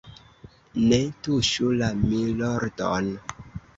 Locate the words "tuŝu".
1.27-1.69